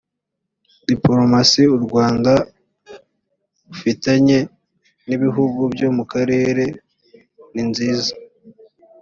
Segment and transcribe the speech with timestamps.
[0.87, 2.31] dipolomasi u rwanda
[3.67, 4.39] rufitanye
[5.07, 6.63] n’ ibihugu byo mu karere
[7.53, 8.13] ninziza.